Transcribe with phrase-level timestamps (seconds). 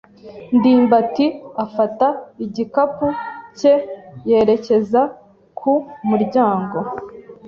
[0.55, 1.25] ndimbati
[1.65, 2.07] afata
[2.45, 3.07] igikapu
[3.57, 3.73] cye
[4.29, 5.01] yerekeza
[5.59, 5.73] ku
[6.09, 6.77] muryango.